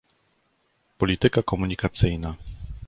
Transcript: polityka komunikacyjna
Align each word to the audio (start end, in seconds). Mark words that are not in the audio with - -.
polityka 0.97 1.43
komunikacyjna 1.43 2.35